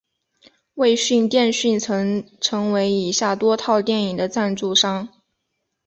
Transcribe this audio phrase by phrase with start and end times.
[0.73, 5.07] 卫讯电讯曾成为以下多套电影的赞助商。